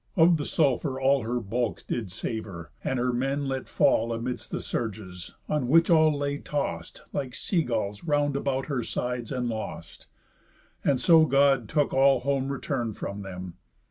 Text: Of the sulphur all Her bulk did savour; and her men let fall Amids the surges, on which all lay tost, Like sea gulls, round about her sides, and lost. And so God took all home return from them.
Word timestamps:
Of 0.17 0.37
the 0.37 0.47
sulphur 0.47 0.99
all 0.99 1.21
Her 1.21 1.39
bulk 1.39 1.83
did 1.87 2.09
savour; 2.09 2.71
and 2.83 2.97
her 2.97 3.13
men 3.13 3.45
let 3.47 3.67
fall 3.69 4.09
Amids 4.09 4.49
the 4.49 4.59
surges, 4.59 5.35
on 5.47 5.67
which 5.67 5.91
all 5.91 6.17
lay 6.17 6.39
tost, 6.39 7.03
Like 7.13 7.35
sea 7.35 7.61
gulls, 7.61 8.03
round 8.03 8.35
about 8.35 8.65
her 8.65 8.81
sides, 8.81 9.31
and 9.31 9.47
lost. 9.47 10.07
And 10.83 10.99
so 10.99 11.25
God 11.27 11.69
took 11.69 11.93
all 11.93 12.21
home 12.21 12.51
return 12.51 12.95
from 12.95 13.21
them. 13.21 13.57